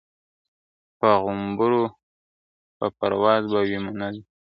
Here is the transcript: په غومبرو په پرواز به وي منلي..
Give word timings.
په 0.99 1.09
غومبرو 1.21 1.83
په 2.77 2.85
پرواز 2.97 3.41
به 3.51 3.59
وي 3.69 3.77
منلي.. 3.85 4.23